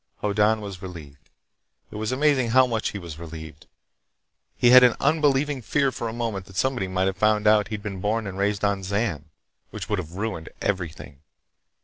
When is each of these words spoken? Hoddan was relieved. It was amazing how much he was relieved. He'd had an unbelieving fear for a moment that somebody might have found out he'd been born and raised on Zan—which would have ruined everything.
Hoddan 0.23 0.61
was 0.61 0.81
relieved. 0.81 1.29
It 1.91 1.97
was 1.97 2.11
amazing 2.11 2.49
how 2.49 2.65
much 2.65 2.89
he 2.89 2.97
was 2.97 3.19
relieved. 3.19 3.67
He'd 4.57 4.71
had 4.71 4.83
an 4.83 4.95
unbelieving 4.99 5.61
fear 5.61 5.91
for 5.91 6.07
a 6.07 6.11
moment 6.11 6.47
that 6.47 6.55
somebody 6.55 6.87
might 6.87 7.05
have 7.05 7.17
found 7.17 7.45
out 7.45 7.67
he'd 7.67 7.83
been 7.83 8.01
born 8.01 8.25
and 8.25 8.35
raised 8.35 8.65
on 8.65 8.81
Zan—which 8.81 9.87
would 9.89 9.99
have 9.99 10.15
ruined 10.15 10.49
everything. 10.59 11.19